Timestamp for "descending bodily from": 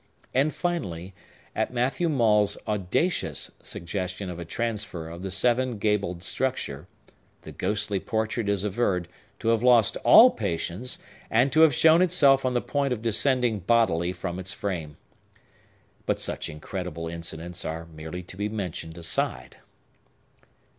13.03-14.39